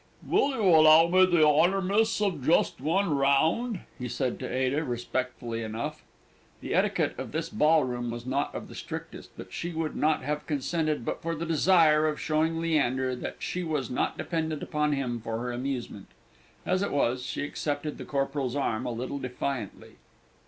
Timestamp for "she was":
13.43-13.91